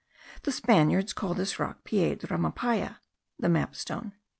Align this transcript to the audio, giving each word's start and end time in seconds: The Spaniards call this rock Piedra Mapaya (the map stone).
The 0.41 0.51
Spaniards 0.51 1.13
call 1.13 1.35
this 1.35 1.59
rock 1.59 1.83
Piedra 1.83 2.35
Mapaya 2.35 2.97
(the 3.37 3.49
map 3.49 3.75
stone). 3.75 4.13